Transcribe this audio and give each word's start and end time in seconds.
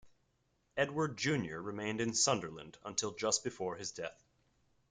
Edward 0.77 1.15
junior 1.15 1.61
remained 1.61 2.01
in 2.01 2.15
Sunderland 2.15 2.75
until 2.83 3.11
just 3.13 3.43
before 3.43 3.75
his 3.75 3.91
death. 3.91 4.25